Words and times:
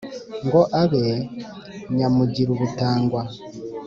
ngo 0.45 0.61
abe 0.81 1.05
nyamugirubutangwa 1.95 3.21